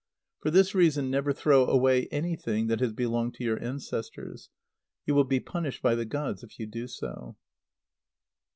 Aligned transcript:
For 0.39 0.49
this 0.49 0.73
reason 0.73 1.11
never 1.11 1.31
throw 1.31 1.63
away 1.67 2.07
anything 2.07 2.65
that 2.65 2.79
has 2.79 2.91
belonged 2.91 3.35
to 3.35 3.43
your 3.43 3.61
ancestors. 3.63 4.49
You 5.05 5.13
will 5.13 5.25
be 5.25 5.39
punished 5.39 5.83
by 5.83 5.93
the 5.93 6.05
gods 6.05 6.41
if 6.41 6.57
you 6.57 6.65
do 6.65 6.87
so. 6.87 7.37